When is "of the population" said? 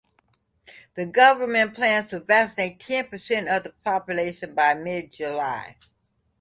3.49-4.55